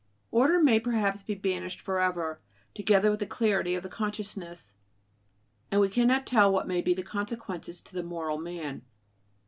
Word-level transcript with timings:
Order 0.31 0.63
may 0.63 0.79
perhaps 0.79 1.21
be 1.21 1.35
banished 1.35 1.79
for 1.79 1.99
ever, 1.99 2.41
together 2.73 3.11
with 3.11 3.19
the 3.19 3.27
clarity 3.27 3.75
of 3.75 3.83
the 3.83 3.87
consciousness; 3.89 4.73
and 5.69 5.79
we 5.79 5.89
cannot 5.89 6.25
tell 6.25 6.51
what 6.51 6.65
may 6.67 6.81
be 6.81 6.95
the 6.95 7.03
consequences 7.03 7.79
to 7.81 7.93
the 7.93 8.01
"moral 8.01 8.39
man." 8.39 8.81